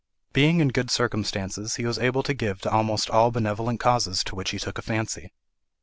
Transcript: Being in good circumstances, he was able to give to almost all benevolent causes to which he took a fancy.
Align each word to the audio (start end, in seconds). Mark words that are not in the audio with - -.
Being 0.33 0.61
in 0.61 0.69
good 0.69 0.89
circumstances, 0.89 1.75
he 1.75 1.85
was 1.85 1.99
able 1.99 2.23
to 2.23 2.33
give 2.33 2.59
to 2.61 2.71
almost 2.71 3.07
all 3.11 3.29
benevolent 3.29 3.79
causes 3.79 4.23
to 4.23 4.33
which 4.33 4.49
he 4.49 4.57
took 4.57 4.79
a 4.79 4.81
fancy. 4.81 5.31